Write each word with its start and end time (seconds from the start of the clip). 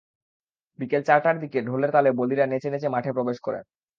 বিকেল 0.79 1.01
চারটার 1.03 1.35
দিকে 1.39 1.59
ঢোলের 1.61 1.91
তালে 1.91 2.09
বলীরা 2.19 2.45
নেচে 2.47 2.69
নেচে 2.69 2.87
মাঠে 2.89 3.11
প্রবেশ 3.13 3.37
করেন। 3.39 3.63